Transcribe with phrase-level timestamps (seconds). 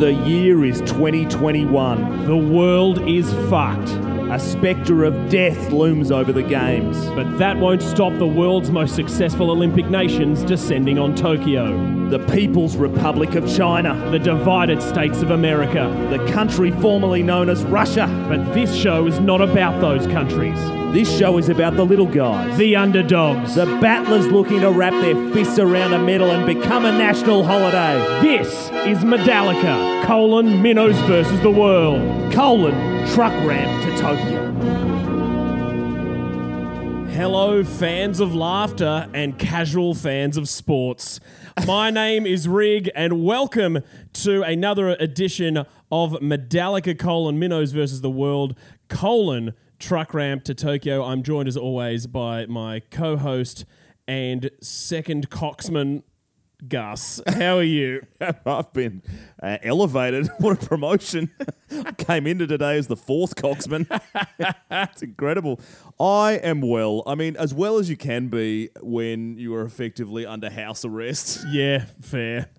[0.00, 2.24] The year is 2021.
[2.24, 3.90] The world is fucked.
[4.32, 6.96] A spectre of death looms over the Games.
[7.10, 12.08] But that won't stop the world's most successful Olympic nations descending on Tokyo.
[12.08, 13.94] The People's Republic of China.
[14.10, 15.94] The divided states of America.
[16.08, 18.06] The country formerly known as Russia.
[18.26, 20.79] But this show is not about those countries.
[20.92, 22.58] This show is about the little guys.
[22.58, 23.54] The underdogs.
[23.54, 27.96] The battlers looking to wrap their fists around a medal and become a national holiday.
[28.20, 28.48] This
[28.88, 32.32] is Medallica, colon, minnows versus the world.
[32.32, 34.50] Colon, truck ramp to Tokyo.
[37.12, 41.20] Hello, fans of laughter and casual fans of sports.
[41.68, 43.78] My name is Rig, and welcome
[44.14, 45.58] to another edition
[45.92, 51.02] of Medallica colon minnows versus the world colon truck ramp to Tokyo.
[51.02, 53.64] I'm joined as always by my co-host
[54.06, 56.02] and second coxman,
[56.68, 57.20] Gus.
[57.26, 58.02] How are you?
[58.46, 59.02] I've been
[59.42, 60.28] uh, elevated.
[60.38, 61.30] What a promotion.
[61.70, 63.86] I came into today as the fourth coxman.
[64.70, 65.60] It's incredible.
[65.98, 67.02] I am well.
[67.06, 71.46] I mean, as well as you can be when you are effectively under house arrest.
[71.48, 72.50] yeah, fair.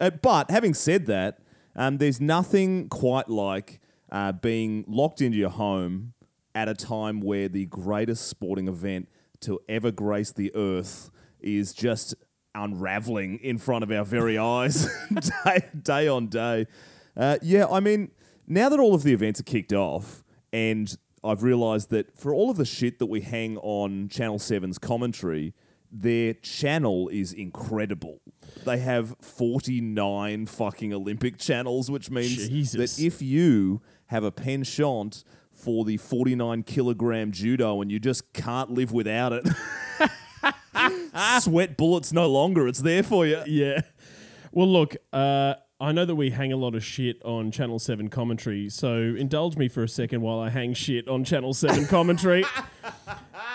[0.00, 1.40] Uh, but having said that,
[1.74, 3.80] um, there's nothing quite like
[4.12, 6.14] uh, being locked into your home
[6.58, 12.16] at a time where the greatest sporting event to ever grace the earth is just
[12.52, 14.88] unraveling in front of our very eyes
[15.44, 16.66] day, day on day.
[17.16, 18.10] Uh, yeah, I mean,
[18.48, 20.92] now that all of the events are kicked off, and
[21.22, 25.54] I've realised that for all of the shit that we hang on Channel 7's commentary,
[25.92, 28.20] their channel is incredible.
[28.64, 32.96] They have 49 fucking Olympic channels, which means Jesus.
[32.96, 35.22] that if you have a penchant
[35.58, 39.46] for the 49 kilogram judo and you just can't live without it,
[41.40, 42.68] sweat bullets no longer.
[42.68, 43.42] It's there for you.
[43.46, 43.82] Yeah.
[44.52, 48.08] Well, look, uh, I know that we hang a lot of shit on Channel 7
[48.08, 52.44] commentary, so indulge me for a second while I hang shit on Channel 7 commentary.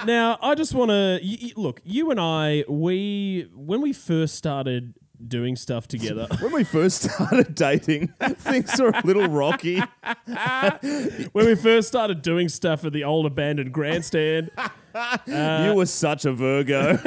[0.06, 4.36] now, I just want to y- y- look, you and I, we, when we first
[4.36, 4.94] started
[5.28, 8.08] doing stuff together, When we first started dating,
[8.38, 9.80] things were a little rocky.
[11.32, 14.52] when we first started doing stuff at the old abandoned grandstand,
[15.28, 17.00] you were such a Virgo.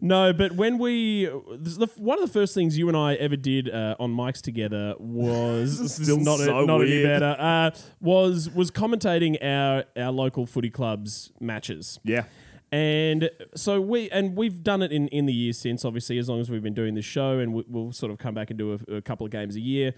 [0.00, 3.70] No, but when we the, one of the first things you and I ever did
[3.70, 7.36] uh, on mics together was still not so not any better.
[7.38, 12.00] Uh, was was commentating our our local footy clubs matches.
[12.04, 12.24] yeah.
[12.72, 16.40] And so we and we've done it in, in the years since, obviously, as long
[16.40, 18.72] as we've been doing this show, and we, we'll sort of come back and do
[18.72, 19.94] a, a couple of games a year.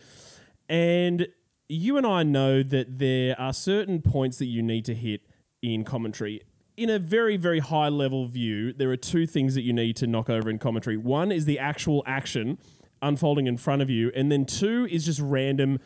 [0.69, 1.29] And
[1.69, 5.21] you and I know that there are certain points that you need to hit
[5.63, 6.43] in commentary.
[6.77, 10.09] In a very, very high level view, there are two things that you need to
[10.09, 10.97] knock over in commentary.
[10.97, 12.59] One is the actual action
[13.01, 15.79] unfolding in front of you, and then two is just random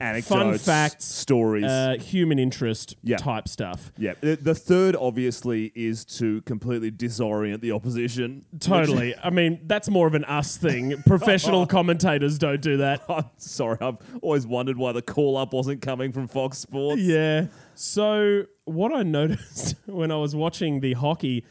[0.00, 1.64] Anecdotes, fun facts, stories.
[1.64, 3.16] uh, human interest Yeah.
[3.16, 3.92] type stuff.
[3.98, 4.14] yeah.
[4.20, 8.44] The, the third, obviously, is to completely disorient the opposition.
[8.60, 9.14] Totally.
[9.22, 11.02] I mean, that's more of an us thing.
[11.06, 13.02] Professional commentators don't do that.
[13.08, 13.78] I'm sorry.
[13.80, 17.00] I've always wondered why the call up wasn't coming from Fox Sports.
[17.02, 17.46] Yeah.
[17.74, 21.44] So, what I noticed when I was watching the hockey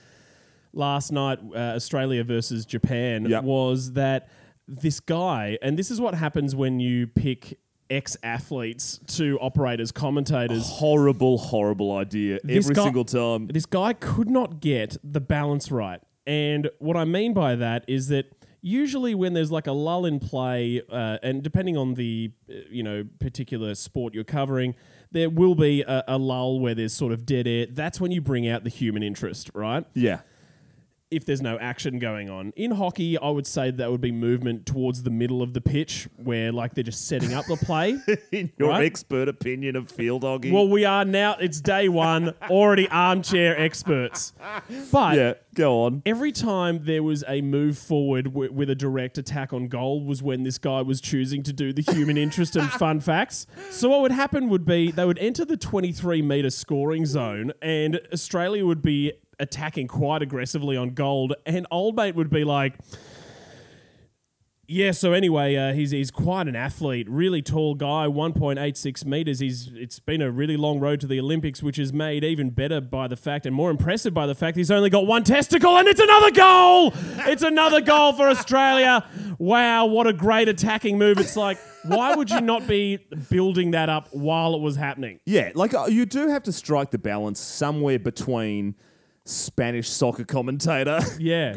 [0.74, 3.44] last night, uh, Australia versus Japan, Yep.
[3.44, 4.28] was that
[4.68, 7.58] this guy, and this is what happens when you pick
[7.90, 10.64] ex athletes to operators, as commentators.
[10.66, 13.48] Horrible, horrible idea This every guy- single time.
[13.48, 16.02] This guy could not get the balance right.
[16.28, 18.32] And what I mean by that is that
[18.62, 22.82] usually when there's like a lull in play, uh, and depending on the uh, you
[22.84, 24.74] know particular sport you're covering,
[25.12, 27.68] there will be a, a lull where there's sort of dead air.
[27.70, 29.86] That's when you bring out the human interest, right?
[29.94, 30.22] Yeah.
[31.16, 34.66] If there's no action going on in hockey, I would say that would be movement
[34.66, 37.98] towards the middle of the pitch, where like they're just setting up the play.
[38.32, 38.86] In your Right?
[38.86, 40.52] expert opinion of field hockey.
[40.52, 41.36] well, we are now.
[41.40, 44.34] It's day one, already armchair experts.
[44.92, 46.02] But yeah, go on.
[46.06, 50.22] every time there was a move forward w- with a direct attack on goal was
[50.22, 53.48] when this guy was choosing to do the human interest and fun facts.
[53.72, 58.00] So what would happen would be they would enter the 23 meter scoring zone and
[58.14, 62.74] Australia would be attacking quite aggressively on gold and old mate would be like
[64.68, 69.40] yeah, so anyway, uh, he's he's quite an athlete, really tall guy, 1.86 meters.
[69.40, 72.82] He's it's been a really long road to the Olympics, which is made even better
[72.82, 75.88] by the fact and more impressive by the fact he's only got one testicle, and
[75.88, 76.94] it's another goal.
[77.28, 79.06] It's another goal for Australia.
[79.38, 81.20] Wow, what a great attacking move!
[81.20, 82.98] It's like, why would you not be
[83.30, 85.20] building that up while it was happening?
[85.26, 88.76] Yeah, like uh, you do have to strike the balance somewhere between
[89.28, 91.54] Spanish soccer commentator Yeah.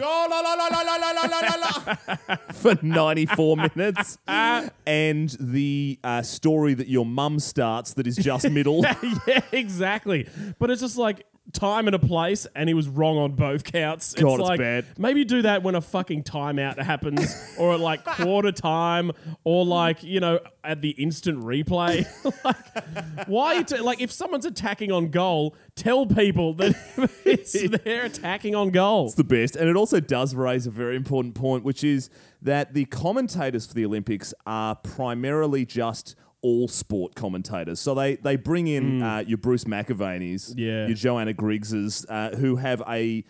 [2.55, 4.19] for 94 minutes.
[4.31, 4.69] Ah.
[4.87, 8.83] and the uh, story that your mum starts that is just middle.
[9.27, 10.29] yeah, exactly.
[10.59, 14.15] But it's just like time and a place, and he was wrong on both counts.
[14.15, 14.87] God, it's like, bad.
[14.99, 19.13] Maybe do that when a fucking timeout happens, or at like quarter time,
[19.45, 22.07] or like you know at the instant replay.
[22.45, 23.63] like, why?
[23.63, 26.77] T- like, if someone's attacking on goal, tell people that
[27.25, 29.07] it's, they're attacking on goal.
[29.07, 29.57] It's the best.
[29.57, 32.11] And it also does raise a very important point, which is
[32.43, 37.81] that the commentators for the Olympics are primarily just all sport commentators.
[37.81, 40.87] So they, they bring in uh, your Bruce McAvaney's, Yeah.
[40.87, 43.25] your Johanna Griggses, uh, who have a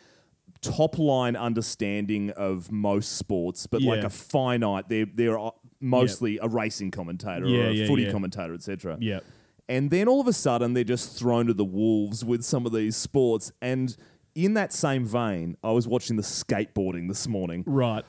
[0.61, 5.39] top line understanding of most sports, but like a finite, they're, they're
[5.81, 8.13] mostly a racing commentator Yeah, or a yeah, footy yeah.
[8.13, 8.99] commentator, etc.
[9.01, 9.21] Yeah.
[9.69, 12.73] And then all of a sudden, they're just thrown to the wolves with some of
[12.73, 13.53] these sports.
[13.63, 13.97] And
[14.35, 17.65] in that same vein, I was watching the skateboarding this morning.
[17.67, 18.05] Right.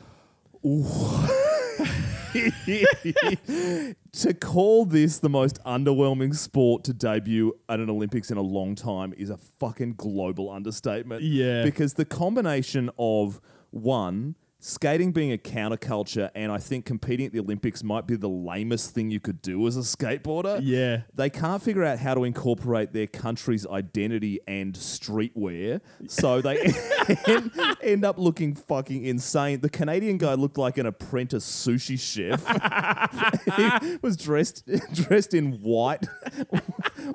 [4.11, 8.75] to call this the most underwhelming sport to debut at an Olympics in a long
[8.75, 11.23] time is a fucking global understatement.
[11.23, 11.63] Yeah.
[11.63, 13.39] Because the combination of
[13.71, 18.29] one, skating being a counterculture, and I think competing at the Olympics might be the
[18.29, 20.59] lamest thing you could do as a skateboarder.
[20.61, 21.01] Yeah.
[21.15, 26.59] They can't figure out how to incorporate their country's identity and streetwear, so they
[27.27, 27.51] end,
[27.81, 29.61] end up looking fucking insane.
[29.61, 32.45] The Canadian guy looked like an apprentice sushi chef.
[33.55, 36.05] he was dressed dressed in white,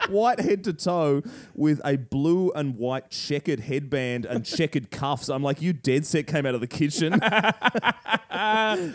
[0.08, 1.22] white head to toe,
[1.54, 5.28] with a blue and white checkered headband and checkered cuffs.
[5.28, 7.20] I'm like, you dead set came out of the kitchen.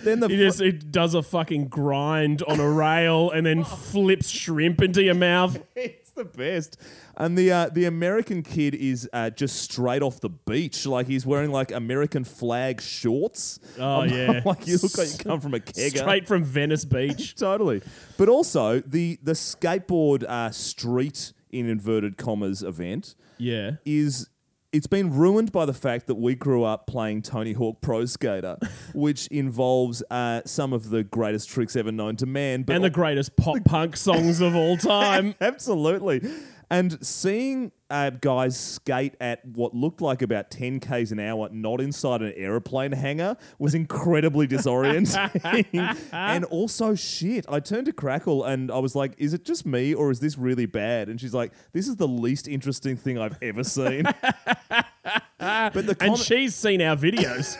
[0.03, 4.29] Then the He just it does a fucking grind on a rail and then flips
[4.29, 5.59] shrimp into your mouth.
[5.75, 6.77] It's the best.
[7.17, 10.85] And the uh, the American kid is uh, just straight off the beach.
[10.87, 13.59] Like he's wearing like American flag shorts.
[13.77, 14.41] Oh, I'm yeah.
[14.45, 15.99] like you look like you come from a kegger.
[15.99, 17.35] Straight from Venice Beach.
[17.37, 17.81] Totally.
[18.17, 23.73] But also the the skateboard uh, street in inverted commas event Yeah.
[23.85, 24.29] is
[24.71, 28.57] it's been ruined by the fact that we grew up playing Tony Hawk Pro Skater,
[28.93, 32.63] which involves uh, some of the greatest tricks ever known to man.
[32.63, 35.35] But And the greatest pop punk songs of all time.
[35.41, 36.21] Absolutely.
[36.69, 41.81] And seeing uh, guys skate at what looked like about 10 k's an hour, not
[41.81, 45.97] inside an aeroplane hangar, was incredibly disorienting.
[46.11, 47.45] and also, shit.
[47.49, 50.37] I turned to Crackle and I was like, is it just me or is this
[50.37, 51.09] really bad?
[51.09, 54.03] And she's like, this is the least interesting thing I've ever seen.
[55.39, 57.57] but the And she's seen our videos.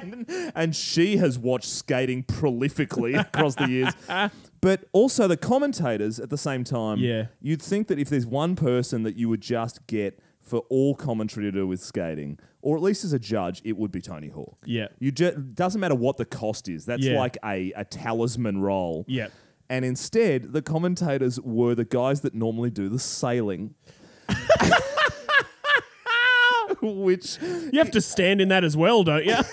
[0.00, 3.92] and, and she has watched skating prolifically across the years.
[4.64, 6.96] But also the commentators at the same time.
[6.98, 7.26] Yeah.
[7.42, 11.44] You'd think that if there's one person that you would just get for all commentary
[11.44, 14.56] to do with skating, or at least as a judge, it would be Tony Hawk.
[14.64, 14.88] Yeah.
[14.98, 16.86] You ju- doesn't matter what the cost is.
[16.86, 17.18] That's Yeah.
[17.18, 19.04] like a, a talisman role.
[19.06, 19.32] Yep.
[19.68, 23.74] And instead, the commentators were the guys that normally do the sailing.
[26.80, 29.36] Which You have to stand in that as well, don't you?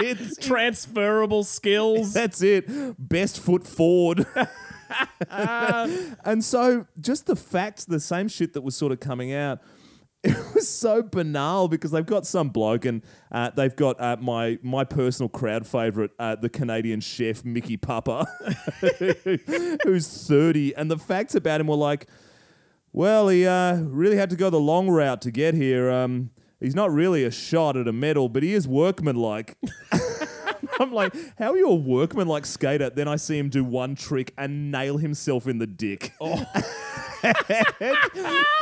[0.00, 2.12] it's Transferable skills.
[2.12, 2.66] That's it.
[2.98, 4.26] Best foot forward.
[5.30, 9.60] and so, just the fact, the same shit that was sort of coming out,
[10.22, 13.02] it was so banal because they've got some bloke and
[13.32, 18.26] uh, they've got uh, my my personal crowd favorite, uh, the Canadian chef Micky Papa,
[19.84, 22.06] who's thirty, and the facts about him were like,
[22.92, 25.90] well, he uh, really had to go the long route to get here.
[25.90, 26.30] Um,
[26.62, 29.56] he's not really a shot at a medal, but he is workmanlike.
[30.80, 32.88] I'm like, how are you a workmanlike skater?
[32.90, 36.12] Then I see him do one trick and nail himself in the dick.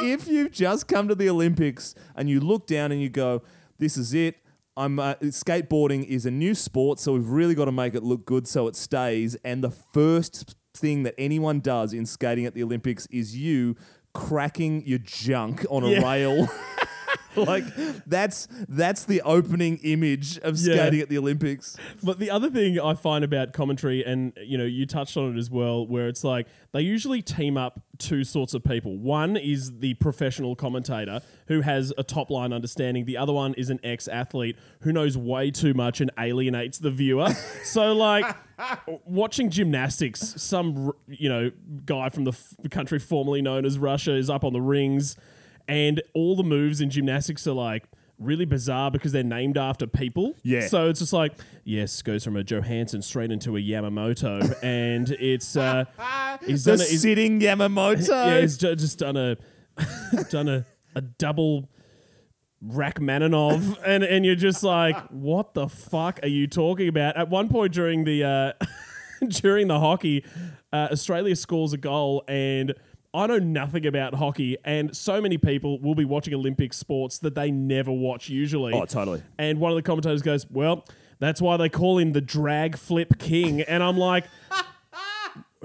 [0.03, 3.43] if you've just come to the Olympics and you look down and you go,
[3.79, 4.37] this is it.
[4.77, 8.25] I'm uh, skateboarding is a new sport, so we've really got to make it look
[8.25, 9.35] good so it stays.
[9.45, 13.77] And the first thing that anyone does in skating at the Olympics is you
[14.15, 16.03] cracking your junk on a Yeah.
[16.03, 16.49] rail.
[17.37, 17.65] like
[18.07, 20.75] that's that's the opening image of Yeah.
[20.75, 21.77] skating at the Olympics.
[22.03, 25.39] But the other thing I find about commentary, and you know, you touched on it
[25.39, 28.97] as well, where it's like they usually team up two sorts of people.
[28.97, 33.05] One is the professional commentator who has a top line understanding.
[33.05, 36.91] The other one is an ex athlete who knows way too much and alienates the
[36.91, 37.29] viewer.
[37.65, 38.35] so, like,
[39.05, 41.51] watching gymnastics, some r- you know
[41.87, 45.17] guy from the f- country formerly known as Russia is up on the rings,
[45.69, 47.85] and all the moves in gymnastics are like
[48.19, 50.35] really bizarre because they're named after people.
[50.43, 50.67] Yeah.
[50.69, 51.33] So it's just like
[51.65, 55.85] yes, goes from a Johansson straight into a Yamamoto, and it's uh,
[56.47, 58.09] he's The done a, he's, sitting Yamamoto.
[58.09, 59.37] yeah, he's ju- just done a
[60.31, 60.65] done a
[60.95, 61.69] a double
[62.63, 67.17] Rachmaninoff, and and you're just like, what the fuck are you talking about?
[67.17, 68.53] At one point during the uh,
[69.29, 70.25] during the hockey,
[70.73, 72.75] uh, Australia scores a goal and.
[73.13, 77.35] I know nothing about hockey, and so many people will be watching Olympic sports that
[77.35, 78.73] they never watch usually.
[78.73, 79.23] Oh, totally.
[79.37, 80.85] And one of the commentators goes, Well,
[81.19, 83.63] that's why they call him the drag flip king.
[83.63, 84.25] And I'm like,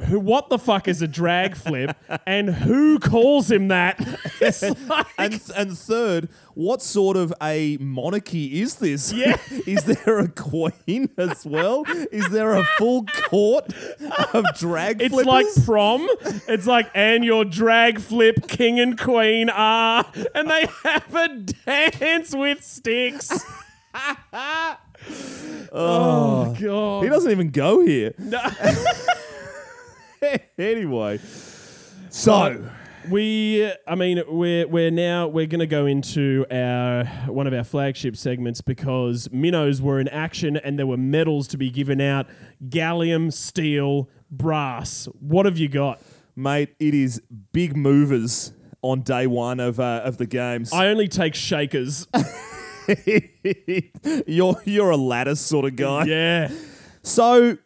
[0.08, 1.96] who, what the fuck is a drag flip
[2.28, 4.00] and who calls him that?
[4.90, 9.12] Like- And and third, what sort of a monarchy is this?
[9.14, 9.38] Yeah.
[9.66, 11.84] is there a queen as well?
[12.12, 13.74] Is there a full court
[14.34, 15.06] of drag flips?
[15.06, 15.26] it's flippers?
[15.58, 16.08] like prom.
[16.48, 20.06] It's like, and your drag flip king and queen are.
[20.36, 21.30] And they have a
[21.92, 23.32] dance with sticks.
[25.72, 27.04] Oh, oh, God.
[27.04, 28.14] he doesn't even go here.
[28.18, 28.42] No.
[30.58, 31.20] anyway,
[32.10, 32.70] so
[33.10, 37.64] We, I mean, we're we're now we're going to go into our one of our
[37.64, 42.28] flagship segments because minnows were in action and there were medals to be given out:
[42.68, 45.08] gallium, steel, brass.
[45.20, 46.02] What have you got?
[46.36, 47.22] mate, it is
[47.54, 50.74] big movers on day one of uh, of the games.
[50.74, 52.08] I only take shakers.
[54.28, 56.06] you're you're a lattice sort of guy.
[56.06, 56.50] yeah,
[57.02, 57.58] So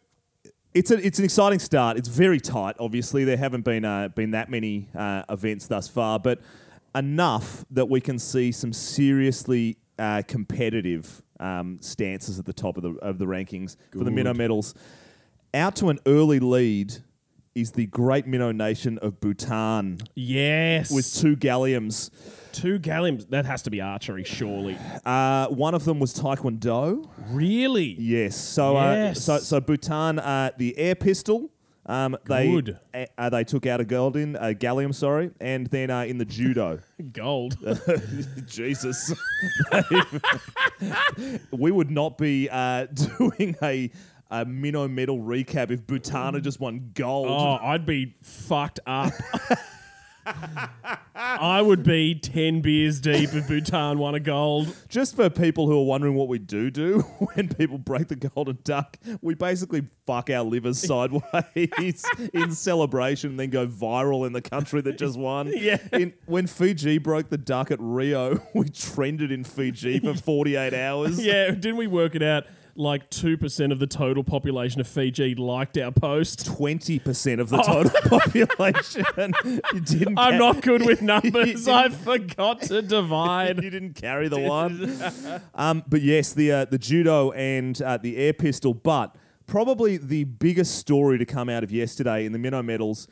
[0.73, 1.97] it's a, it's an exciting start.
[1.97, 2.75] It's very tight.
[2.79, 6.39] Obviously, there haven't been uh, been that many uh, events thus far, but
[6.95, 12.83] enough that we can see some seriously uh, competitive um, stances at the top of
[12.83, 14.75] the of the rankings for the minnow medals.
[15.53, 16.93] Out to an early lead
[17.55, 20.91] is the great minnow nation of Bhutan yes.
[20.91, 22.11] with two galliums.
[22.51, 24.77] Two galliums, that has to be archery, surely.
[25.05, 27.07] Uh, one of them was Taekwondo.
[27.29, 27.95] Really?
[27.99, 28.35] Yes.
[28.35, 29.27] So, Yes.
[29.29, 31.49] Uh, so, so Bhutan, uh, the air pistol.
[31.85, 32.79] Um, they Good.
[32.93, 36.19] uh, uh, they took out a gold in uh, gallium, sorry, and then uh, in
[36.19, 36.81] the judo.
[37.13, 37.57] Gold.
[38.45, 39.11] Jesus,
[41.51, 42.85] we would not be uh,
[43.17, 43.89] doing a,
[44.29, 47.27] a minnow medal recap if Bhutan had just won gold.
[47.27, 49.11] Oh, I'd be fucked up.
[51.15, 54.75] I would be 10 beers deep if Bhutan won a gold.
[54.87, 56.99] Just for people who are wondering what we do do
[57.33, 63.39] when people break the golden duck, we basically fuck our livers sideways in celebration and
[63.39, 65.51] then go viral in the country that just won.
[65.55, 65.77] Yeah.
[65.93, 71.19] In, when Fiji broke the duck at Rio, we trended in Fiji for 48 hours.
[71.23, 72.45] Yeah, didn't we work it out?
[72.79, 76.45] Like 2% of the total population of Fiji liked our post.
[76.47, 79.33] 20% of the total population.
[79.73, 81.67] You didn't I'm ca- not good with numbers.
[81.67, 83.61] I forgot to divide.
[83.61, 84.97] you didn't carry the one.
[85.55, 88.73] um, but yes, the uh, the judo and uh, the air pistol.
[88.73, 89.13] But
[89.45, 93.07] probably the biggest story to come out of yesterday in the minnow medals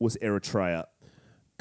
[0.00, 0.86] was Eritrea.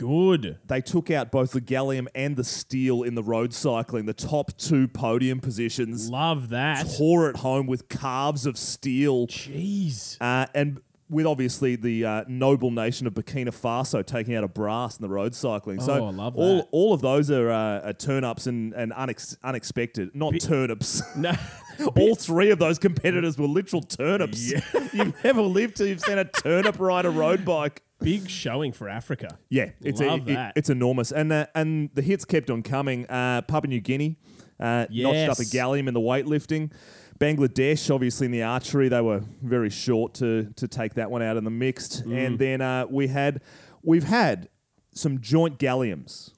[0.03, 0.57] Good.
[0.65, 4.57] They took out both the gallium and the steel in the road cycling, the top
[4.57, 6.09] two podium positions.
[6.09, 6.87] Love that.
[6.97, 9.27] Tore it home with calves of steel.
[9.27, 10.17] Jeez.
[10.19, 14.97] Uh, and with obviously the uh, noble nation of Burkina Faso taking out a brass
[14.97, 15.79] in the road cycling.
[15.79, 16.67] so Oh, I love all, that.
[16.71, 21.01] all of those are, uh, are turn ups and, and unex- unexpected, not turnips.
[21.15, 21.31] No.
[21.97, 24.51] all three of those competitors were literal turnips.
[24.93, 27.81] you've never lived till you've seen a turnip ride a road bike.
[28.03, 29.37] Big showing for Africa.
[29.49, 30.53] Yeah, it's Love it- that.
[30.55, 33.05] it's enormous, and uh, and the hits kept on coming.
[33.07, 34.17] Uh, Papua New Guinea
[34.59, 35.53] uh, notched up a Yes.
[35.53, 36.71] gallium in the weightlifting.
[37.19, 41.37] Bangladesh, obviously in the archery, they were very short to to take that one out
[41.37, 42.03] in the mixed.
[42.05, 42.25] Mm.
[42.27, 43.41] And then uh, we had
[43.81, 44.49] we've had
[44.93, 46.31] some joint galliums.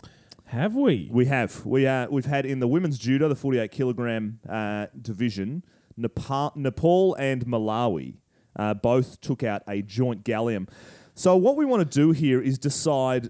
[0.45, 1.09] Have we?
[1.11, 4.87] We have we uh, we've had in the women's judo, the forty eight kilogram uh,
[5.01, 5.63] division,
[5.97, 8.17] Nepal, Nepal and Malawi
[8.55, 10.67] uh, both took out a joint gallium.
[11.17, 13.29] So what we want to do here is decide,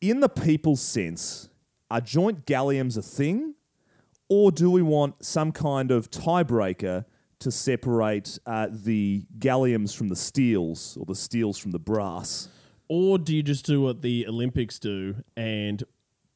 [0.00, 1.48] in the people's sense,
[1.88, 3.54] are joint galliums a thing,
[4.28, 7.04] or do we want some kind of tiebreaker
[7.38, 12.48] to separate uh, the galliums from the steels or the steels from the brass?
[12.88, 15.84] Or do you just do what the Olympics do and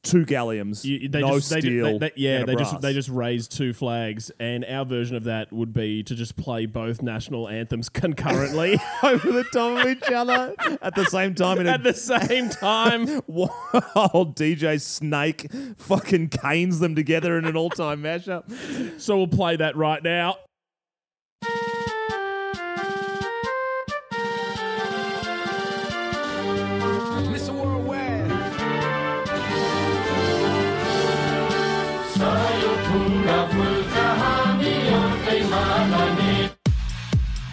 [0.04, 3.08] Two galliums, you, they no just steel, ju- they, they- yeah they just they just
[3.08, 7.48] raise two flags and our version of that would be to just play both national
[7.48, 11.82] anthems concurrently over the top of each other at the same time in a at
[11.82, 13.06] the same time.
[13.26, 19.00] while DJ Snake fucking canes them together in an all-time mashup.
[19.00, 20.36] So we'll play that right now.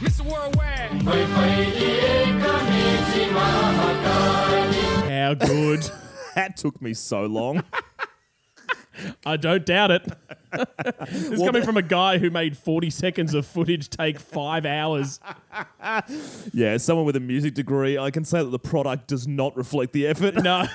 [0.02, 0.22] Mr.
[0.22, 0.92] Worldwide.
[5.10, 5.90] How good.
[6.34, 7.62] That took me so long.
[9.26, 10.08] I don't doubt it.
[10.54, 15.20] it's coming from a guy who made 40 seconds of footage take five hours.
[16.54, 19.58] Yeah, as someone with a music degree, I can say that the product does not
[19.58, 20.36] reflect the effort.
[20.36, 20.66] No.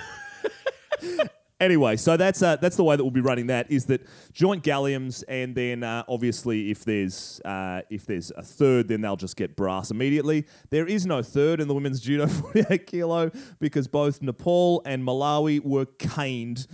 [1.58, 3.70] Anyway, so that's uh, that's the way that we'll be running that.
[3.70, 8.88] Is that joint galliums, and then uh, obviously if there's uh, if there's a third,
[8.88, 10.46] then they'll just get brass immediately.
[10.68, 15.64] There is no third in the women's judo 48 kilo because both Nepal and Malawi
[15.64, 16.66] were caned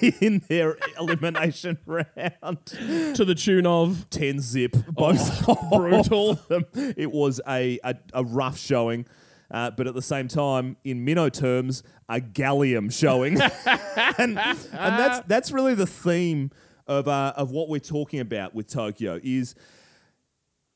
[0.20, 2.64] in their elimination round.
[2.66, 6.30] to the tune of 10 zip, both brutal.
[6.30, 6.64] of them.
[6.74, 9.06] It was a, a, a rough showing.
[9.54, 13.40] Uh, but at the same time, in minnow terms, a gallium showing,
[14.18, 16.50] and, and that's that's really the theme
[16.88, 19.54] of uh, of what we're talking about with Tokyo is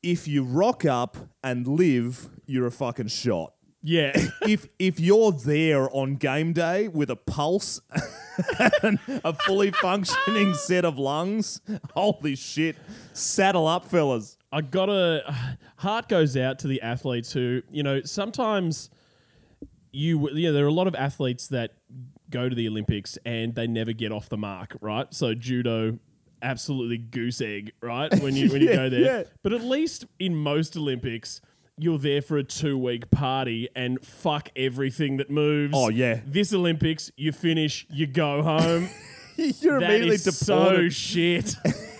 [0.04, 3.52] if you rock up and live, you're a fucking shot.
[3.82, 4.12] yeah.
[4.42, 7.80] If if you're there on game day with a pulse
[8.82, 11.60] and a fully functioning set of lungs,
[11.94, 12.76] holy shit,
[13.12, 14.37] saddle up, fellas.
[14.52, 15.34] I gotta
[15.76, 18.90] heart goes out to the athletes who you know sometimes
[19.92, 21.72] you you know there are a lot of athletes that
[22.30, 25.12] go to the Olympics and they never get off the mark right?
[25.14, 25.98] So judo
[26.42, 28.12] absolutely goose egg right?
[28.22, 29.00] When you when you Yeah, go there.
[29.00, 29.22] yeah.
[29.42, 31.40] but at least in most Olympics
[31.80, 35.74] you're there for a two week party and fuck everything that moves.
[35.76, 36.20] Oh, yeah.
[36.26, 38.88] this Olympics you finish you go home.
[39.36, 41.54] You're that immediately is so shit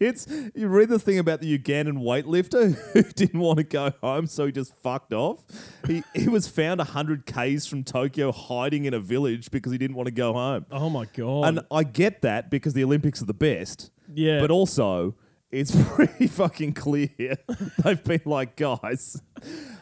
[0.00, 4.26] it's you read the thing about the Ugandan weightlifter who didn't want to go home,
[4.26, 5.44] so he just fucked off.
[5.86, 9.96] He he was found hundred k's from Tokyo, hiding in a village because he didn't
[9.96, 10.66] want to go home.
[10.70, 13.90] oh my god And I get that because the Olympics are the best.
[14.12, 14.40] Yeah.
[14.40, 15.14] But also,
[15.50, 17.36] it's pretty fucking clear.
[17.84, 19.20] They've been like, guys,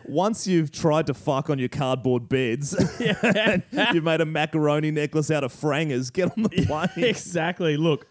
[0.04, 3.62] once you've tried to fuck on your cardboard beds and
[3.92, 7.04] you've made a macaroni necklace out of frangers, get on the plane.
[7.08, 7.76] exactly.
[7.76, 8.06] Look,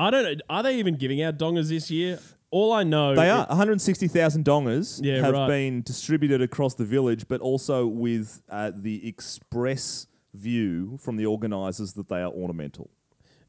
[0.00, 0.34] I don't know.
[0.48, 2.18] Are they even giving out dongers this year?
[2.50, 5.46] All I know, They are 160,000 dongers Yeah, have right.
[5.46, 11.92] been distributed across the village, but also with uh, the express view from the organisers
[11.92, 12.90] that they are ornamental.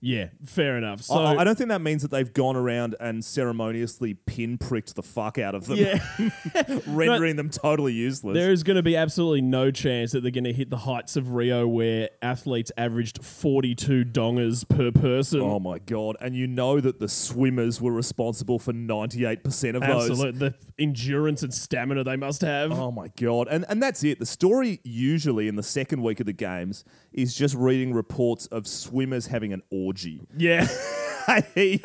[0.03, 1.03] Yeah, fair enough.
[1.03, 5.03] So I, I don't think that means that they've gone around and ceremoniously pinpricked the
[5.03, 6.03] fuck out of them, yeah,
[6.87, 8.33] rendering them totally useless.
[8.33, 11.15] there is going to be absolutely no chance that they're going to hit the heights
[11.15, 15.39] of Rio, where athletes averaged forty-two dongers per person.
[15.41, 16.17] Oh my god!
[16.19, 20.17] And you know that the swimmers were responsible for ninety-eight percent of those.
[20.17, 22.71] The endurance and stamina they must have.
[22.71, 23.47] Oh my god!
[23.51, 24.17] And and that's it.
[24.17, 28.67] The story usually in the second week of the games is just reading reports of
[28.67, 30.21] swimmers having an orgy.
[30.37, 30.67] Yeah,
[31.55, 31.79] a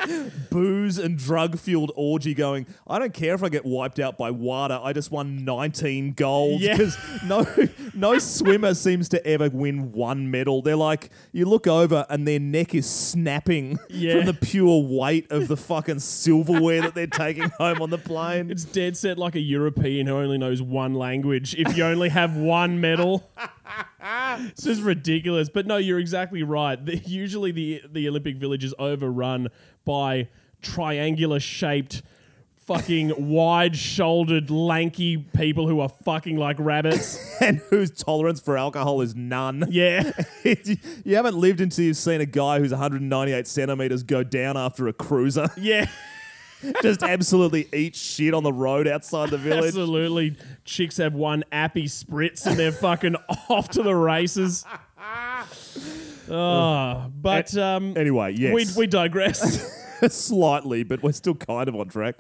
[0.51, 4.31] booze and drug fueled orgy going, I don't care if I get wiped out by
[4.31, 6.61] WADA, I just won 19 gold.
[6.61, 6.77] Yeah.
[6.77, 7.47] Because no,
[7.95, 10.63] no swimmer seems to ever win one medal.
[10.63, 14.17] They're like, you look over and their neck is snapping Yeah.
[14.17, 18.51] from the pure weight of the fucking silverware that they're taking home on the plane.
[18.51, 21.55] it's dead set like a European who only knows one language.
[21.57, 23.29] If you only have one medal.
[24.03, 25.49] It's just ridiculous.
[25.49, 26.83] But no, you're exactly right.
[26.85, 29.49] The, usually the the Olympic Village is overrun
[29.85, 30.29] by
[30.63, 32.03] triangular shaped,
[32.57, 37.19] fucking wide shouldered, lanky people who are fucking like rabbits.
[37.41, 39.65] and whose tolerance for alcohol is none.
[39.69, 40.11] Yeah.
[40.45, 44.93] you haven't lived until you've seen a guy who's 198 centimeters go down after a
[44.93, 45.51] cruiser.
[45.57, 45.87] Yeah.
[46.83, 49.67] Just absolutely eat shit on the road outside the village.
[49.69, 50.37] Absolutely.
[50.65, 53.17] Chicks have one appy spritz and they're fucking
[53.49, 54.65] off to the races.
[56.29, 58.53] Oh, but um, Anyway, yes.
[58.55, 59.73] we, we digress.
[60.09, 62.17] Slightly, but we're still kind of on track.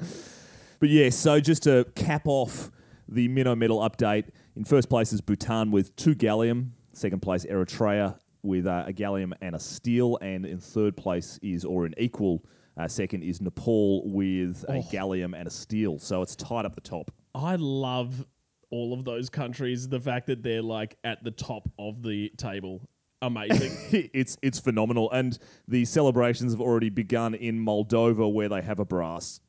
[0.78, 2.70] But yeah, so just to cap off
[3.08, 6.70] the minnow medal update, in first place is Bhutan with two gallium.
[6.92, 10.18] Second place, Eritrea with uh, a gallium and a steel.
[10.22, 12.44] And in third place is, or in equal
[12.76, 15.98] uh, second, is Nepal with a gallium and a steel.
[15.98, 17.10] So it's tied up the top.
[17.34, 18.26] I love
[18.70, 19.88] all of those countries.
[19.88, 22.88] The fact that they're like at the top of the table,
[23.22, 23.72] amazing.
[24.12, 28.84] it's it's phenomenal, and the celebrations have already begun in Moldova, where they have a
[28.84, 29.40] brass.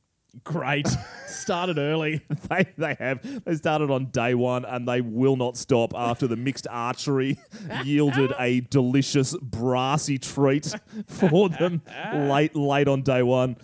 [0.44, 0.88] Great,
[1.28, 2.22] started early.
[2.50, 6.38] They they have they started on day one, and they will not stop after the
[6.38, 7.38] mixed archery
[7.84, 10.74] yielded a delicious brassy treat
[11.08, 11.82] for them
[12.14, 13.58] late late on day one.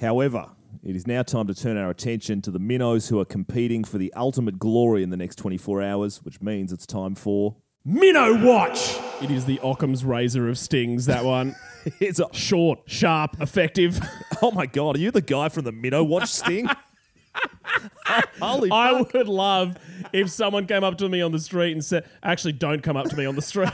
[0.00, 0.46] However.
[0.82, 3.98] It is now time to turn our attention to the minnows who are competing for
[3.98, 7.54] the ultimate glory in the next 24 hours, which means it's time for.
[7.84, 8.96] Minnow Watch.
[9.20, 11.06] It is the Occam's razor of stings.
[11.06, 11.56] That one,
[12.00, 14.00] It's a, short, sharp, effective.
[14.42, 16.68] oh my god, are you the guy from the Minnow Watch sting?
[18.40, 18.76] Holy fuck.
[18.78, 19.76] I would love
[20.12, 23.08] if someone came up to me on the street and said, "Actually, don't come up
[23.08, 23.70] to me on the street."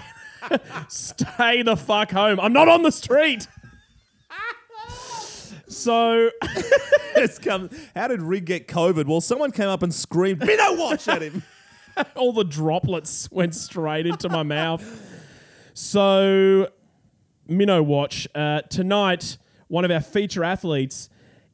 [0.89, 2.39] Stay the fuck home.
[2.41, 3.47] I'm not on the street.
[5.67, 6.31] so
[7.17, 9.07] It's come- How did Rig get COVID?
[9.07, 11.43] Well, someone came up and screamed, Minnow watch at him.
[12.17, 14.85] all the droplets went straight into my mouth.
[15.75, 16.69] So,
[17.47, 21.09] Minnow Watch, uh, tonight, one of our feature athletes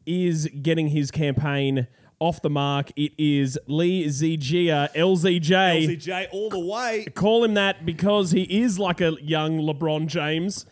[0.07, 1.87] is getting his campaign
[2.19, 2.91] off the mark.
[2.97, 5.87] It is Lee Zii Jia, LZJ.
[5.87, 7.07] LCJ all the way.
[7.15, 10.65] Call him that because he is like a young LeBron James,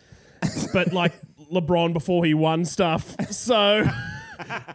[0.73, 1.13] but like
[1.53, 3.15] LeBron before he won stuff.
[3.31, 3.85] So.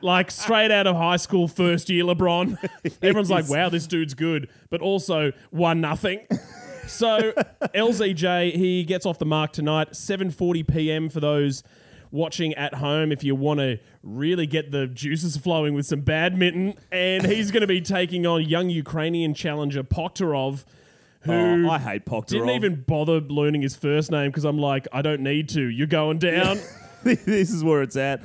[0.02, 2.58] Like straight out of high school, first year LeBron.
[3.02, 6.22] Everyone's like, wow, this dude's good, but also won nothing.
[6.88, 7.34] So
[7.76, 11.10] LZJ, he gets off the mark tonight, 7:40 p.m.
[11.10, 11.62] for those
[12.12, 16.74] watching at home if you want to really get the juices flowing with some badminton
[16.90, 20.64] and he's going to be taking on young Ukrainian challenger Pochtarov
[21.22, 22.28] who Oh, I hate Pochtarov.
[22.28, 25.88] didn't even bother learning his first name because I'm like I don't need to you're
[25.88, 26.58] going down
[27.04, 28.22] this is where it's at.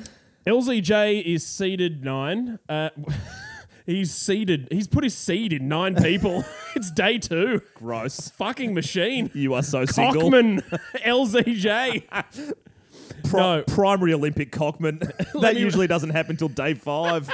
[0.46, 2.90] LZJ is seeded 9 uh,
[3.86, 6.44] he's seeded he's put his seed in 9 people
[6.76, 8.28] it's day 2 Gross.
[8.36, 10.22] fucking machine You are so single.
[10.22, 10.62] Cockman,
[11.04, 12.04] LZJ.
[13.24, 13.62] Pri- No.
[13.68, 14.98] Primary Olympic Cockman.
[15.40, 17.28] that me- usually doesn't happen till day five.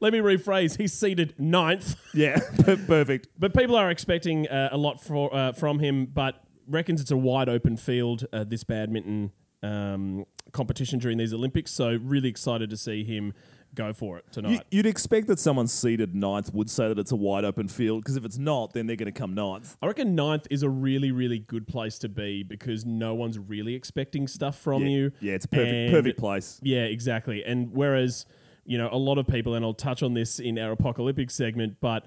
[0.00, 0.76] Let me rephrase.
[0.78, 3.28] He's seated ninth, yeah, per- perfect.
[3.38, 6.06] but people are expecting uh, a lot for, uh, from him.
[6.06, 8.24] But reckons it's a wide open field.
[8.32, 10.24] Uh, this badminton um,
[10.54, 11.70] competition during these Olympics.
[11.70, 13.34] So really excited to see him
[13.74, 14.62] go for it tonight.
[14.70, 18.16] you'd expect that someone seated ninth would say that it's a wide open field because
[18.16, 19.76] if it's not, then they're going to come ninth.
[19.82, 23.74] I reckon ninth is a really, really good place to be because no one's really
[23.74, 24.88] expecting stuff from yeah.
[24.88, 25.12] you.
[25.20, 26.60] Yeah, it's a perfect, And- perfect place.
[26.62, 27.44] Yeah, exactly.
[27.44, 28.26] And whereas,
[28.64, 31.78] you know, a lot of people, and I'll touch on this in our apocalyptic segment,
[31.80, 32.06] but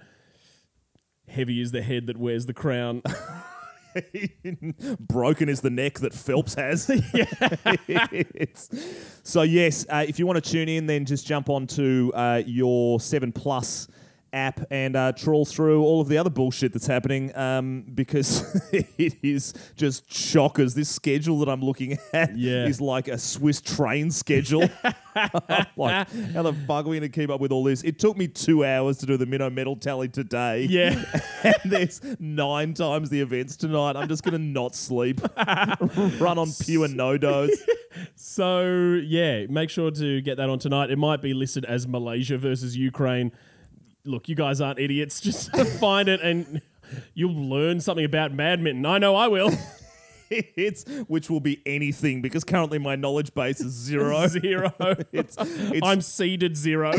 [1.28, 3.02] heavy is the head that wears the crown.
[5.00, 6.88] Broken is the neck that Phelps has.
[9.24, 13.02] So yes, uh, if you want to tune in, then just jump onto uh, your
[13.02, 13.90] Seven Plus
[14.38, 19.16] app and uh, trawl through all of the other bullshit that's happening um, because it
[19.24, 20.76] is just shockers.
[20.76, 22.66] This schedule that I'm looking at Yeah.
[22.68, 24.62] is like a Swiss train schedule.
[25.76, 27.82] like, how the fuck are we going to keep up with all this?
[27.84, 30.68] It took me two hours to do the minnow medal tally today.
[30.70, 31.04] yeah.
[31.44, 33.96] and there's nine times the events tonight.
[33.96, 35.22] I'm just gonna not sleep,
[36.20, 37.50] run on pure NoDoz.
[38.16, 40.92] So, yeah, make sure to get that on tonight.
[40.92, 43.32] It might be listed as Malaysia versus Ukraine.
[44.08, 45.20] Look, you guys aren't idiots.
[45.28, 46.62] Just find it and
[47.14, 48.86] you'll learn something about badminton.
[48.86, 49.52] I know I will.
[50.30, 54.28] It's which will be anything because currently my knowledge base is zero.
[54.28, 54.74] Zero.
[55.14, 56.92] It's, it's I'm seeded zero.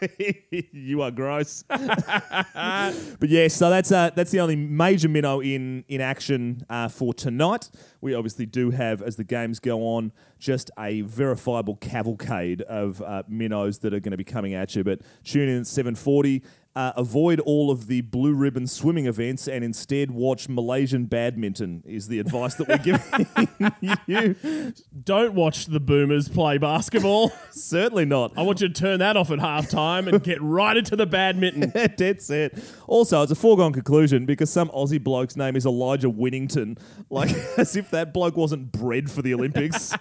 [0.72, 1.62] you are gross.
[1.68, 7.14] but yeah, so that's uh, that's the only major minnow in in action uh, for
[7.14, 7.70] tonight.
[8.00, 13.24] We obviously do have, as the games go on, just a verifiable cavalcade of uh,
[13.28, 14.84] minnows that are going to be coming at you.
[14.84, 16.42] But tune in at seven forty.
[16.78, 21.82] Uh, avoid all of the blue ribbon swimming events and instead watch Malaysian badminton.
[21.84, 24.72] Is the advice that we're giving you?
[25.02, 27.32] Don't watch the boomers play basketball.
[27.50, 28.32] Certainly not.
[28.38, 31.70] I want you to turn that off at halftime and get right into the badminton.
[31.96, 32.56] Dead set.
[32.86, 36.78] Also, it's a foregone conclusion because some Aussie bloke's name is Elijah Winnington.
[37.10, 39.96] Like, as if that bloke wasn't bred for the Olympics.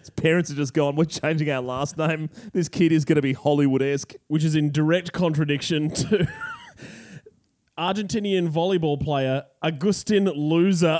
[0.00, 2.30] His parents are just gone, we're changing our last name.
[2.54, 4.14] This kid is going to be Hollywood esque.
[4.28, 6.26] which is in direct contradiction to
[7.78, 10.98] Argentinian volleyball player Agustin Loser.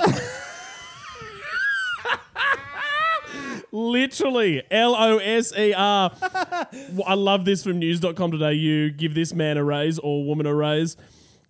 [3.71, 6.11] Literally, L O S E R.
[6.21, 8.89] I love this from news.com.au.
[8.97, 10.95] Give this man a raise or woman a raise.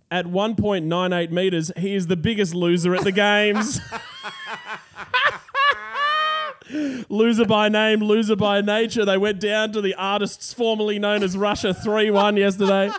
[0.10, 3.82] At 1.98 meters, he is the biggest loser at the games.
[7.10, 9.06] loser by name, loser by nature.
[9.06, 12.92] They went down to the artists formerly known as Russia 3 1 yesterday.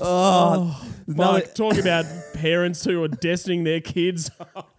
[0.00, 2.04] Another- Fuck, talk about
[2.34, 4.30] parents who are destining their kids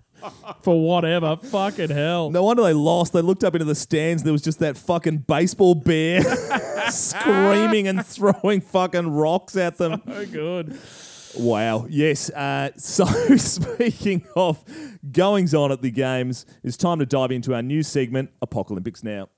[0.62, 1.38] for whatever.
[1.38, 2.30] Fucking hell.
[2.32, 3.14] No wonder they lost.
[3.14, 4.24] They looked up into the stands.
[4.24, 6.22] There was just that fucking baseball bear
[6.90, 10.02] screaming and throwing fucking rocks at them.
[10.08, 10.78] So good.
[11.38, 11.86] Wow.
[11.90, 12.32] Yes.
[12.32, 13.06] Uh, so,
[13.38, 14.64] speaking of
[15.12, 19.30] goings on at the games, it's time to dive into our new segment, Apocalyptics Now.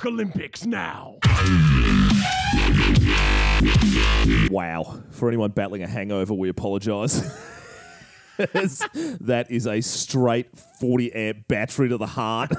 [0.00, 1.18] Apocalyptics now.
[4.50, 5.02] Wow.
[5.10, 7.20] For anyone battling a hangover, we apologise.
[8.38, 12.50] that is a straight 40 amp battery to the heart.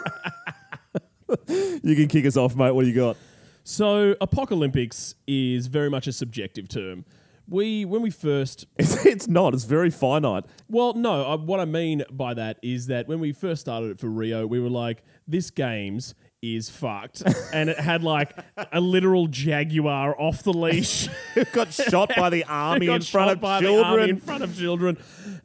[1.47, 2.75] you can kick us off, mate.
[2.75, 3.17] What do you got?
[3.63, 7.06] So, apocalyptics is very much a subjective term.
[7.47, 9.56] We, when we first, It's, it's not.
[9.56, 10.45] It's very finite.
[10.69, 13.99] well, no, I, what I mean by that is that when we first started it
[13.99, 17.21] for Rio, we were like, this games is fucked,
[17.54, 18.36] and it had like
[18.71, 21.08] a literal jaguar off the leash.
[21.54, 24.10] Got shot by the army in front of by the army children.
[24.10, 24.97] in front of children,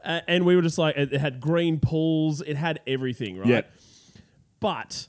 [0.04, 3.48] Uh, and we were just like, it it had green pools, it had everything, right?
[3.48, 3.60] Yeah.
[4.60, 5.08] But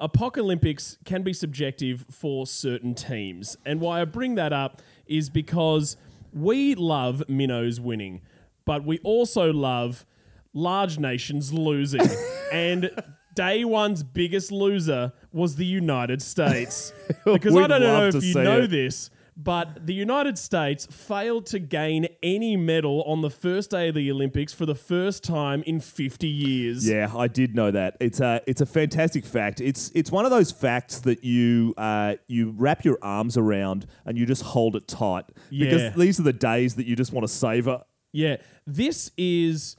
[0.00, 3.56] Apocalyptics can be subjective for certain teams.
[3.64, 5.96] And why I bring that up is because
[6.32, 8.20] we love minnows winning,
[8.64, 10.04] but we also love
[10.52, 12.02] large nations losing.
[12.52, 12.90] and
[13.34, 16.92] day one's biggest loser was the United States.
[17.24, 18.70] Because I don't know if you know it.
[18.70, 23.94] this, but the United States failed to gain any medal on the first day of
[23.94, 26.88] the Olympics for the first time in 50 years.
[26.88, 27.96] Yeah, I did know that.
[28.00, 29.60] It's a it's a fantastic fact.
[29.60, 34.16] It's it's one of those facts that you uh, you wrap your arms around and
[34.18, 35.64] you just hold it tight Yeah.
[35.64, 37.82] because these are the days that you just want to savor.
[38.12, 39.76] Yeah, this is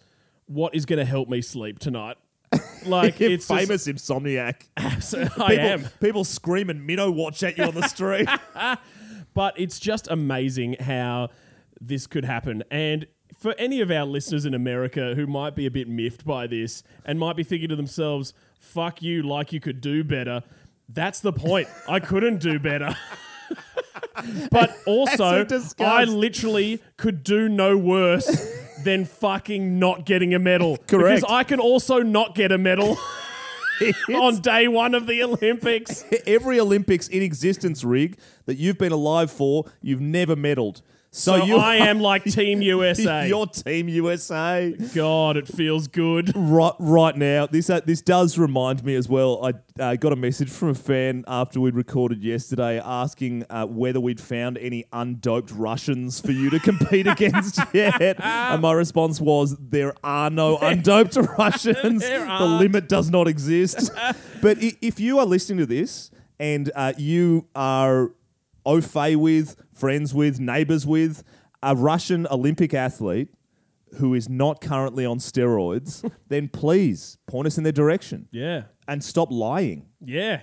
[0.47, 2.17] what is going to help me sleep tonight.
[2.85, 4.63] Like You're it's just- famous insomniac.
[5.01, 8.27] so I People, am, people scream and minnow watch at you on the street.
[9.33, 11.29] but it's just amazing how
[11.81, 12.63] this could happen.
[12.71, 16.47] And for any of our listeners in America who might be a bit miffed by
[16.47, 20.41] this and might be thinking to themselves, "Fuck you, like you could do better."
[20.87, 21.67] That's the point.
[21.89, 22.95] I couldn't do better.
[24.51, 25.45] but also.
[25.79, 28.27] I literally could do no worse
[28.85, 30.77] than fucking not getting a medal.
[30.87, 31.21] Correct.
[31.21, 32.97] Because I can also not get a medal
[34.15, 36.05] on day one of the Olympics.
[36.25, 40.81] Every Olympics in existence, Rig, that you've been alive for, you've never medaled.
[41.17, 43.25] So, you I am like Team USA.
[43.29, 44.73] Your team USA.
[44.93, 46.33] God, it feels good.
[46.35, 49.45] Right, right now, this uh, this does remind me as well.
[49.45, 54.01] I uh, got a message from a fan after we'd recorded yesterday asking uh, whether
[54.01, 59.55] we'd found any undoped Russians for you to compete against yet, and my response was
[59.57, 62.01] there are no undoped Russians.
[62.03, 63.89] The limit does not exist.
[64.41, 68.11] but i- if you are listening to this and uh, you are
[68.65, 71.23] au fait with, friends with, neighbors with
[71.63, 73.29] a Russian Olympic athlete
[73.99, 78.63] who is not currently on steroids, then please point us in their direction Yeah.
[78.89, 79.85] and stop lying.
[80.01, 80.41] Yeah.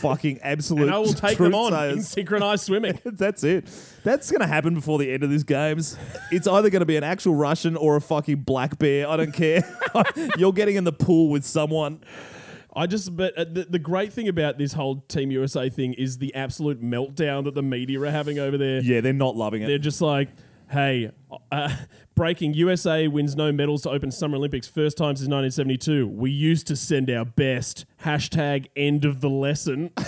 [0.00, 0.84] Fucking absolute.
[0.84, 2.98] And I will take them on in synchronized swimming.
[3.04, 3.68] That's it.
[4.02, 5.96] That's going to happen before the end of these games.
[6.32, 9.08] It's either going to be an actual Russian or a fucking black bear.
[9.08, 9.62] I don't care.
[10.38, 12.00] You're getting in the pool with someone.
[12.76, 16.18] I just, but uh, the, the great thing about this whole Team USA thing is
[16.18, 18.80] the absolute meltdown that the media are having over there.
[18.82, 19.66] Yeah, they're not loving it.
[19.66, 20.28] They're just like,
[20.70, 21.10] hey,
[21.50, 21.74] uh,
[22.14, 26.06] breaking USA wins no medals to open Summer Olympics first time since 1972.
[26.06, 27.86] We used to send our best.
[28.04, 29.90] Hashtag end of the lesson.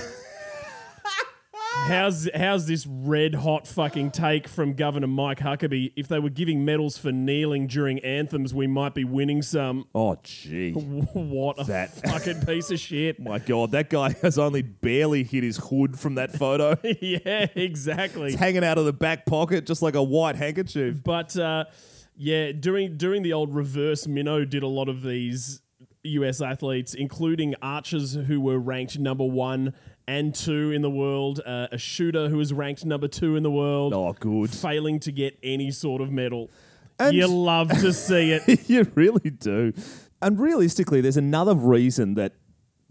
[1.75, 5.93] How's how's this red hot fucking take from Governor Mike Huckabee?
[5.97, 9.87] If they were giving medals for kneeling during anthems, we might be winning some.
[9.95, 10.73] oh, gee.
[11.13, 13.19] what a That- fucking piece of shit.
[13.29, 16.77] My God, that guy has only barely hit his hood from that photo.
[17.01, 18.29] yeah, exactly.
[18.33, 21.03] It's hanging out of the back pocket just like a white handkerchief.
[21.03, 21.65] But uh,
[22.17, 25.61] yeah, during during the old reverse minnow did a lot of these
[26.05, 29.75] US athletes, including archers who were ranked number one
[30.07, 33.51] and two in the world, uh, a shooter who was ranked number two in the
[33.51, 34.51] world, Oh, good.
[34.51, 36.51] failing to get any sort of medal.
[36.99, 38.69] And- you love to see it.
[38.69, 39.73] you really do.
[40.23, 42.33] And realistically, there's another reason that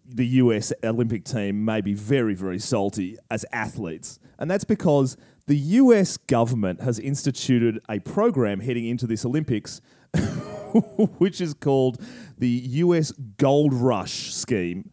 [0.10, 4.20] the US Olympic team may be very, very salty as athletes.
[4.40, 5.18] And that's because
[5.48, 9.82] the US government has instituted a program heading into this Olympics,
[11.18, 12.02] which is called
[12.38, 14.92] the US Gold Rush Scheme.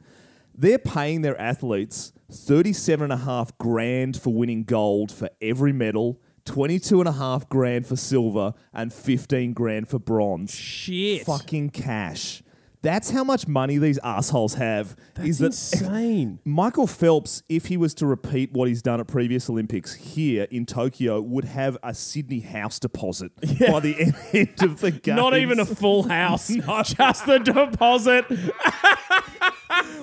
[0.56, 6.20] They're paying their athletes 37 and a half grand for winning gold for every medal,
[6.44, 11.26] 22 and a half grand for silver, and 15 grand for bronze Shit.
[11.26, 12.42] fucking cash.
[12.84, 14.94] That's how much money these assholes have.
[15.22, 16.38] is that insane.
[16.44, 20.66] Michael Phelps, if he was to repeat what he's done at previous Olympics here in
[20.66, 25.16] Tokyo, would have a Sydney house deposit by the end, end of the game.
[25.16, 28.26] Not even a full house, just the deposit.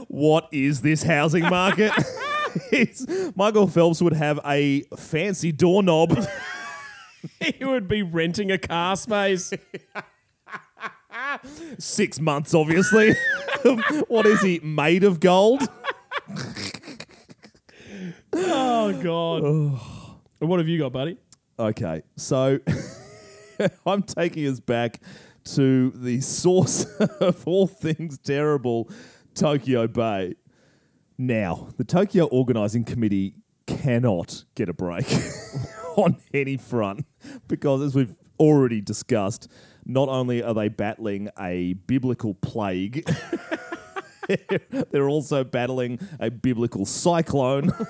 [0.08, 1.92] what is this housing market?
[3.36, 6.18] Michael Phelps would have a fancy doorknob.
[7.40, 9.54] he would be renting a car space.
[11.78, 13.16] Six months, obviously.
[14.08, 15.62] what is he made of gold?
[18.34, 19.44] Oh god.
[19.44, 19.80] And
[20.50, 21.18] what have you got, buddy?
[21.60, 22.60] Okay, so
[23.86, 25.00] I'm taking us back
[25.44, 26.86] to the source
[27.20, 28.90] of all things terrible,
[29.36, 30.36] Tokyo Bay.
[31.18, 33.36] Now, the Tokyo Organizing Committee
[33.68, 35.06] cannot get a break
[35.96, 37.06] on any front
[37.48, 39.48] because, as we've already discussed,
[39.86, 43.08] not only are they battling a biblical plague,
[44.92, 47.72] they're also battling a biblical cyclone.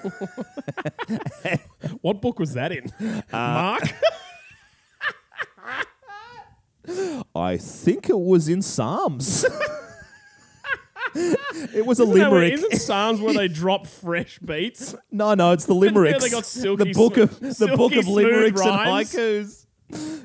[2.01, 2.91] What book was that in?
[3.31, 3.83] Uh, Mark?
[7.35, 9.45] I think it was in Psalms.
[11.13, 12.53] it was a Isn't, that where- limerick.
[12.53, 14.95] isn't Psalms where they drop fresh beats?
[15.11, 16.23] No, no, it's the limericks.
[16.23, 19.13] they got silky the book of sm- the silky book of smooth limericks rhymes.
[19.15, 19.60] and haikus.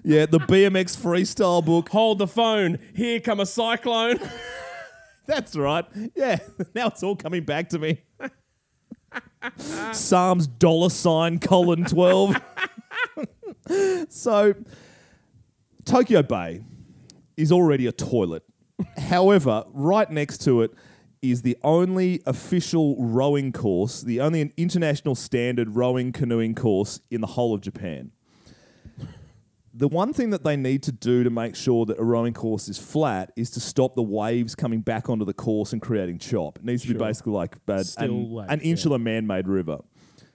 [0.05, 1.89] Yeah, the BMX freestyle book.
[1.89, 2.79] Hold the phone.
[2.95, 4.19] Here come a cyclone.
[5.27, 5.85] That's right.
[6.15, 6.39] Yeah,
[6.75, 8.03] now it's all coming back to me.
[9.93, 12.37] Psalms dollar sign colon twelve.
[14.09, 14.55] so,
[15.85, 16.65] Tokyo Bay
[17.37, 18.45] is already a toilet.
[18.97, 20.73] However, right next to it
[21.23, 27.27] is the only official rowing course, the only international standard rowing canoeing course in the
[27.27, 28.13] whole of Japan.
[29.79, 32.67] The one thing that they need to do to make sure that a rowing course
[32.67, 36.57] is flat is to stop the waves coming back onto the course and creating chop.
[36.59, 37.07] It needs to be Sure.
[37.07, 38.71] basically like Still an, like- an yeah.
[38.71, 39.81] insular man-made river.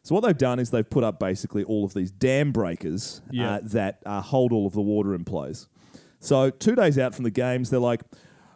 [0.03, 3.55] So what they've done is they've put up basically all of these dam breakers Yeah.
[3.55, 5.67] uh, that uh, hold all of the water in place.
[6.19, 8.01] So two days out from the games, they're like,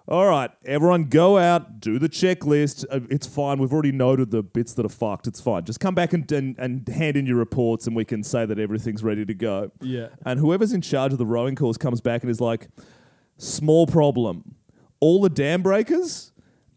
[0.07, 2.85] "All right, everyone, go out, do the checklist.
[2.91, 3.57] Uh, It's fine.
[3.59, 5.25] We've already noted the bits that are fucked.
[5.27, 5.63] It's fine.
[5.65, 8.59] Just come back and, and and hand in your reports, and we can say that
[8.59, 10.09] everything's ready to go." Yeah.
[10.25, 12.67] And whoever's in charge of the rowing course comes back and is like,
[13.37, 14.55] "Small problem.
[14.99, 16.31] All the dam breakers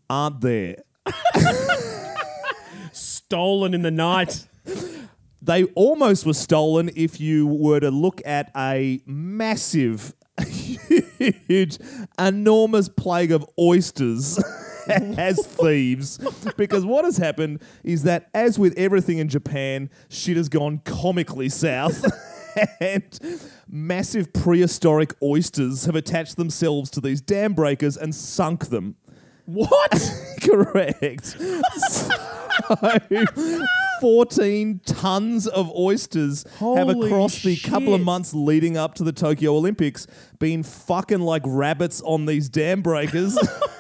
[0.09, 0.77] aren't there."
[2.93, 4.47] Stolen in the night.
[5.41, 10.15] they almost were stolen if you were to look at a massive,
[11.19, 11.79] huge,
[12.19, 14.43] enormous plague of oysters
[14.89, 16.19] as thieves.
[16.57, 21.49] Because what has happened is that, as with everything in Japan, shit has gone comically
[21.49, 22.05] south.
[22.81, 23.21] And
[23.69, 28.97] massive prehistoric oysters have attached themselves to these dam breakers and sunk them.
[29.49, 30.13] What?
[30.43, 31.25] Correct.
[31.79, 32.11] so,
[34.03, 38.05] 14 tons of oysters have Holy across the couple of shit.
[38.05, 40.07] months leading up to the Tokyo Olympics
[40.39, 43.39] been fucking like rabbits on these dam breakers.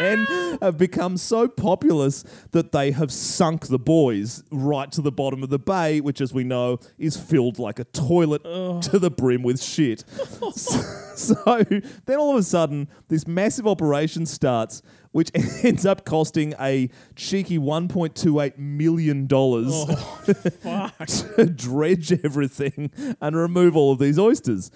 [0.00, 0.26] and
[0.62, 5.50] have become so populous that they have sunk the buoys right to the bottom of
[5.50, 8.42] the bay, which, as we know, is filled like a toilet
[8.82, 10.04] to the brim with shit.
[10.52, 10.80] so,
[11.14, 11.64] so
[12.06, 15.30] then all of a sudden, this massive operation starts, which
[15.64, 23.98] ends up costing a cheeky $1.28 million oh, to dredge everything and remove all of
[23.98, 24.70] these oysters.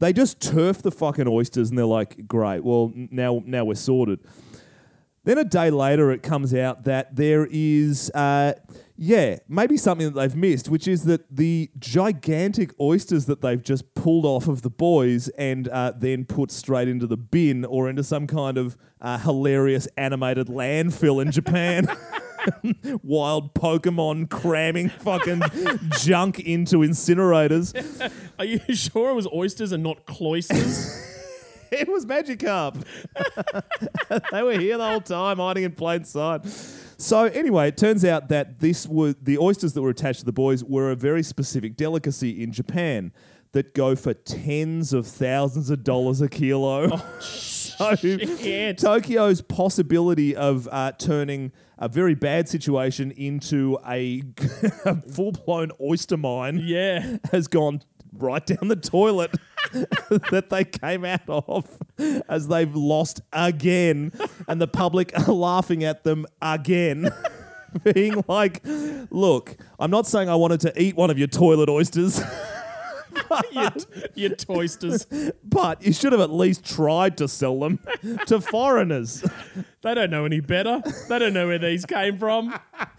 [0.00, 4.20] They just turf the fucking oysters and they're like, great, well, now, now we're sorted.
[5.24, 8.54] Then a day later, it comes out that there is, uh,
[8.96, 13.94] yeah, maybe something that they've missed, which is that the gigantic oysters that they've just
[13.94, 18.02] pulled off of the buoys and uh, then put straight into the bin or into
[18.02, 21.86] some kind of uh, hilarious animated landfill in Japan.
[23.02, 25.42] Wild Pokemon cramming fucking
[25.98, 27.74] junk into incinerators.
[28.38, 31.06] Are you sure it was oysters and not cloisters?
[31.72, 32.84] It was Magikarp.
[34.32, 36.44] they were here the whole time, hiding in plain sight.
[36.96, 40.32] So anyway, it turns out that this were the oysters that were attached to the
[40.32, 43.12] buoys were a very specific delicacy in Japan
[43.52, 46.96] that go for tens of thousands of dollars a kilo.
[47.20, 48.78] so shit.
[48.78, 54.22] Tokyo's possibility of uh, turning a very bad situation into a,
[54.84, 57.16] a full-blown oyster mine yeah.
[57.32, 57.82] has gone
[58.12, 59.34] right down the toilet
[60.30, 61.78] that they came out of
[62.28, 64.12] as they've lost again
[64.48, 67.08] and the public are laughing at them again
[67.84, 68.60] being like
[69.10, 72.20] look i'm not saying i wanted to eat one of your toilet oysters
[73.52, 73.68] you,
[74.14, 75.06] you toysters.
[75.44, 77.78] but you should have at least tried to sell them
[78.26, 79.24] to foreigners
[79.82, 80.82] They don't know any better.
[81.08, 82.54] They don't know where these came from.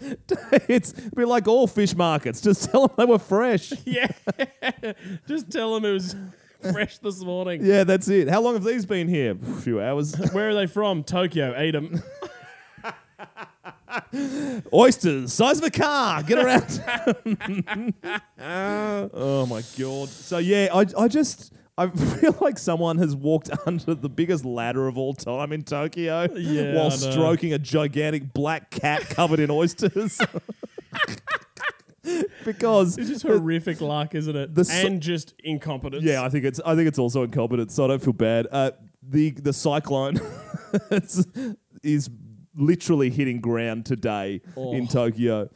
[0.68, 4.08] it's be like all fish markets just tell them they were fresh Yeah.
[5.28, 6.16] Just tell them it was
[6.72, 7.64] fresh this morning.
[7.64, 10.66] yeah that's it how long have these been here a few hours Where are they
[10.66, 11.02] from?
[11.04, 11.60] Tokyo.
[11.60, 12.02] Eat them.
[14.72, 16.22] Oysters, size of a car.
[16.22, 17.94] Get around.
[19.14, 20.08] oh my god.
[20.08, 24.86] So yeah, I, I just I feel like someone has walked under the biggest ladder
[24.88, 30.20] of all time in Tokyo Yeah, while stroking a gigantic black cat covered in oysters.
[32.44, 34.54] because It's just horrific luck, isn't it?
[34.54, 36.02] the and just incompetence.
[36.04, 38.48] yeah, I think it's I think it's also incompetence, so I don't feel bad.
[38.50, 38.72] Uh,
[39.02, 40.16] the the cyclone
[40.90, 41.24] it's-
[41.82, 42.08] is
[42.54, 44.72] literally hitting ground today oh.
[44.72, 44.86] in Oh.
[44.86, 45.50] Tokyo.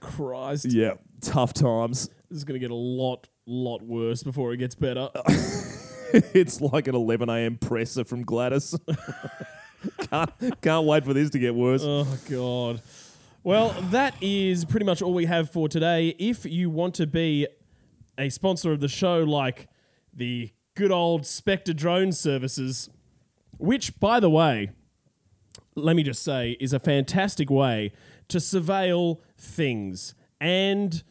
[0.00, 0.66] Christ.
[0.66, 2.08] Yeah, tough times.
[2.28, 5.08] This is going to get a lot, lot worse before it gets better.
[6.12, 7.56] it's like an 11 a.m.
[7.56, 8.78] presser from Gladys.
[10.10, 11.82] can't, can't wait for this to get worse.
[11.84, 12.80] Oh, God.
[13.42, 16.14] Well, that is pretty much all we have for today.
[16.18, 17.46] If you want to be
[18.18, 19.68] a sponsor of the show, like
[20.12, 22.90] the good old Spectre drone services,
[23.56, 24.70] which, by the way,
[25.78, 27.92] let me just say, is a fantastic way
[28.28, 31.02] to surveil things and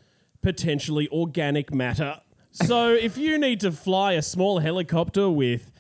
[0.42, 2.22] potentially organic matter.
[2.52, 5.72] So, if you need to fly a small helicopter with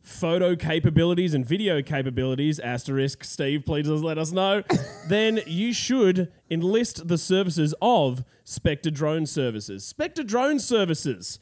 [0.00, 4.62] photo capabilities and video capabilities, asterisk, Steve, please let us know,
[5.08, 9.84] then you should enlist the services of Spectre Drone Services.
[9.84, 11.38] Spectre Drone Services.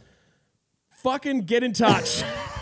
[0.90, 2.22] Fucking get in touch.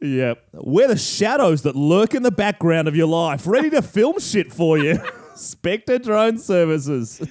[0.00, 0.48] Yep.
[0.52, 4.52] We're the shadows that lurk in the background of your life, ready to film shit
[4.52, 4.98] for you.
[5.34, 7.26] Spectre Drone Services.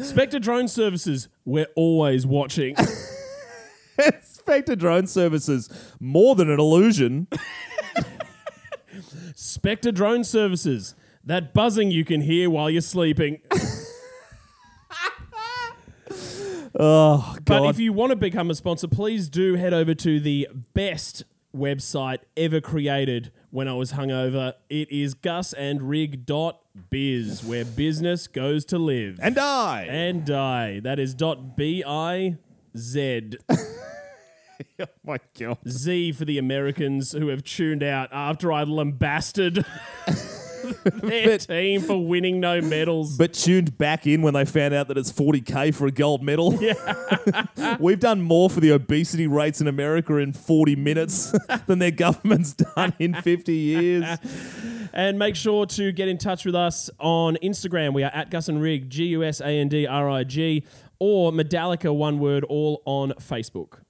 [0.00, 2.76] Spectre Drone Services, we're always watching.
[4.22, 5.68] Spectre Drone Services,
[6.00, 7.26] more than an illusion.
[9.34, 10.94] Spectre Drone Services,
[11.24, 13.40] that buzzing you can hear while you're sleeping.
[16.78, 20.46] Oh, But if you want to become a sponsor, please do head over to the
[20.74, 21.24] best
[21.56, 24.52] website ever created when I was hungover.
[24.68, 26.24] It is gusandrig.biz,
[27.44, 29.86] where business goes to live and I.
[29.88, 30.80] and die.
[30.80, 32.36] That is dot B I
[32.76, 33.32] Z.
[33.50, 35.58] oh, my God.
[35.68, 39.64] Z for the Americans who have tuned out after I lambasted
[40.84, 43.16] their But- team for winning no medals.
[43.16, 46.54] But tuned back in when they found out that it's 40k for a gold medal.
[46.62, 47.76] Yeah.
[47.80, 51.34] We've done more for the obesity rates in America in 40 minutes
[51.66, 54.18] than their government's done in 50 years.
[54.92, 57.92] And make sure to get in touch with us on Instagram.
[57.92, 60.64] We are at Gus and Rig, G U S A N D R I G,
[60.98, 63.80] or Medallica, one word, all on Facebook.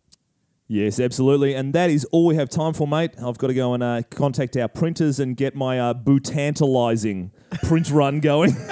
[0.68, 1.54] Yes, absolutely.
[1.54, 3.12] And that is all we have time for, mate.
[3.22, 7.30] I've got to go and uh, contact our printers and get my uh, bootantalizing
[7.62, 8.56] print run going.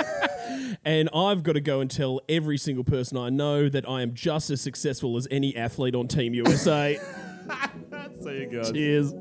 [0.86, 4.12] And I've got to go and tell every single person I know that I am
[4.12, 6.99] just as successful as any athlete on Team USA.
[8.22, 8.70] See you guys.
[8.70, 9.14] Cheers.